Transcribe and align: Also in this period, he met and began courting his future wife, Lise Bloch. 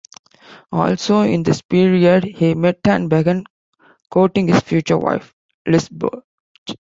Also 0.71 1.21
in 1.21 1.43
this 1.43 1.61
period, 1.61 2.23
he 2.23 2.55
met 2.55 2.79
and 2.85 3.07
began 3.07 3.43
courting 4.09 4.47
his 4.47 4.61
future 4.63 4.97
wife, 4.97 5.35
Lise 5.67 5.89
Bloch. 5.89 6.23